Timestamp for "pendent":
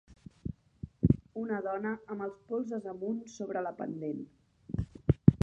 3.83-4.27